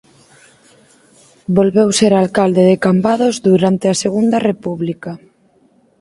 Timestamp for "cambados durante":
2.85-3.85